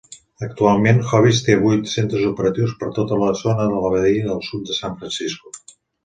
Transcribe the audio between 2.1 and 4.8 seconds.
operatius per tota la zona de la badia al sud de